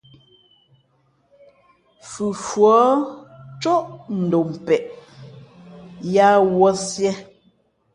Fufuά 2.09 2.79
cóʼ 3.61 3.83
ndom 4.21 4.49
peʼe, 4.65 4.87
yāā 6.13 6.35
wūᾱ 6.55 6.69
sīē. 6.87 7.11